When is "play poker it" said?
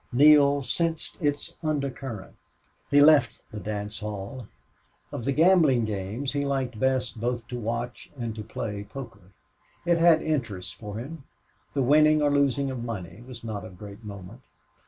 8.43-9.99